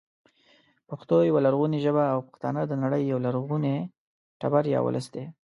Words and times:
پښتو 0.89 1.15
يوه 1.29 1.41
لرغونې 1.45 1.77
ژبه 1.85 2.03
او 2.13 2.19
پښتانه 2.27 2.61
د 2.65 2.73
نړۍ 2.83 3.01
یو 3.11 3.19
لرغونی 3.25 3.77
تبر 4.41 4.63
یا 4.73 4.79
ولس 4.83 5.07
دی 5.13 5.25